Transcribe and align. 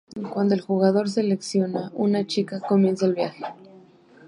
Cuando 0.33 0.55
el 0.55 0.61
jugador 0.61 1.11
selecciona 1.11 1.91
una 1.93 2.25
chica, 2.25 2.59
comienza 2.59 3.05
el 3.05 3.13
viaje. 3.13 3.43